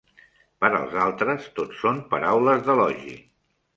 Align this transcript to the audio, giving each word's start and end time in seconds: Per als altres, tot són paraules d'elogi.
Per 0.63 0.69
als 0.77 0.95
altres, 1.03 1.45
tot 1.59 1.75
són 1.81 1.99
paraules 2.15 2.67
d'elogi. 2.69 3.15